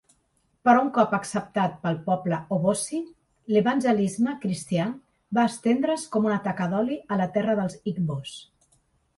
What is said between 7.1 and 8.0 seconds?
a la terra dels